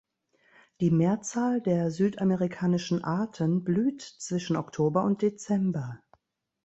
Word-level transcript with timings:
Die 0.79 0.89
Mehrzahl 0.89 1.61
der 1.61 1.91
südamerikanischen 1.91 3.03
Arten 3.03 3.63
blüht 3.63 4.01
zwischen 4.01 4.55
Oktober 4.55 5.03
und 5.03 5.21
Dezember. 5.21 5.99